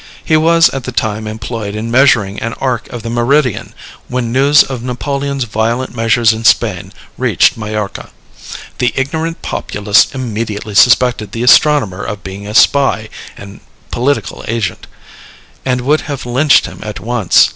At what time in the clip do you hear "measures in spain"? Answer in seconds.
5.95-6.91